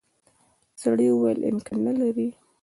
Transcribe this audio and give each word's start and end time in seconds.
سړي 0.81 1.07
وویل 1.09 1.39
امکان 1.51 1.79
نه 1.87 1.93
لري. 1.99 2.29